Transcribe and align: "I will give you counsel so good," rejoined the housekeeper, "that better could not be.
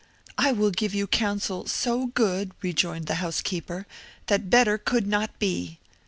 "I 0.35 0.51
will 0.51 0.71
give 0.71 0.95
you 0.95 1.05
counsel 1.05 1.67
so 1.67 2.07
good," 2.07 2.53
rejoined 2.63 3.05
the 3.05 3.21
housekeeper, 3.21 3.85
"that 4.25 4.49
better 4.49 4.79
could 4.79 5.05
not 5.05 5.37
be. 5.37 5.77